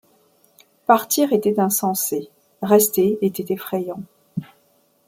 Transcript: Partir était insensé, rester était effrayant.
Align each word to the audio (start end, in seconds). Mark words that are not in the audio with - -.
Partir 0.87 1.31
était 1.31 1.59
insensé, 1.59 2.31
rester 2.63 3.19
était 3.23 3.53
effrayant. 3.53 4.01